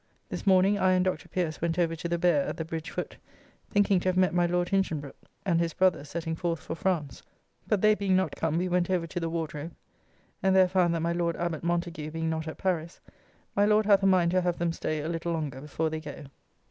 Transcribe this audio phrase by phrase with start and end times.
[0.29, 1.27] This morning I and Dr.
[1.29, 3.17] Peirce went over to the Beare at the Bridge foot,
[3.69, 7.21] thinking to have met my Lord Hinchinbroke and his brother setting forth for France;
[7.67, 9.75] but they being not come we went over to the Wardrobe,
[10.41, 12.99] and there found that my Lord Abbot Montagu being not at Paris,
[13.55, 16.23] my Lord hath a mind to have them stay a little longer before they go.